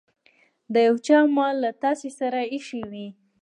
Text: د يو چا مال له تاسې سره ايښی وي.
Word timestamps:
د 0.73 0.75
يو 0.87 0.95
چا 1.07 1.17
مال 1.35 1.55
له 1.63 1.71
تاسې 1.83 2.09
سره 2.19 2.39
ايښی 2.53 2.81
وي. 2.91 3.07